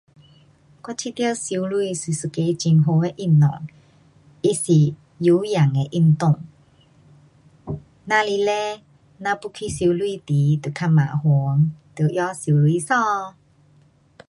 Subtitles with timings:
[0.83, 1.23] 我觉得
[1.53, 3.47] 游泳是一个很好的运动，
[4.41, 6.39] 它是有氧的运动。
[7.67, 8.81] 只是嘞，
[9.19, 10.19] 咱要去游泳
[10.59, 11.71] 就较麻烦。
[11.93, 12.13] 得换
[12.47, 12.83] 游泳衣。